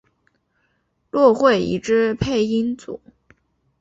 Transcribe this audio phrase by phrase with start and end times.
[1.11, 2.99] 骆慧怡之配音组。